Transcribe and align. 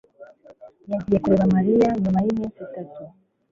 yagiye 0.91 1.17
kureba 1.23 1.45
Mariya 1.55 1.89
nyuma 2.01 2.19
yiminsi 2.25 2.59
itatu. 2.67 3.01